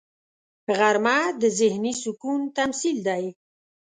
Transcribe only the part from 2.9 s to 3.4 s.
دی